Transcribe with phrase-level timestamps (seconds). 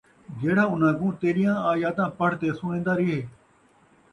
[0.39, 3.19] جِہڑا اُنھاں کوں تیݙیاں آیاتاں پڑھ تے سݨیندا رَہے،